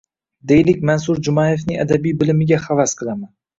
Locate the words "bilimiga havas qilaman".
2.25-3.29